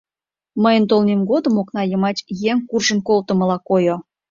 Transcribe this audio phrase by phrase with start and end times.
[0.63, 2.17] Мыйын толмем годым окна йымач
[2.49, 3.95] еҥ куржын колтымыла койо.